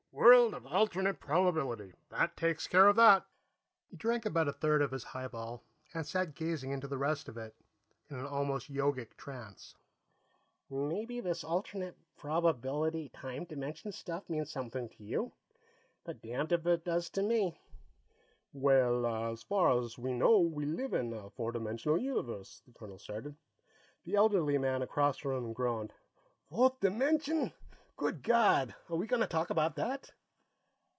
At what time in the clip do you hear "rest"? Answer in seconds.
6.97-7.27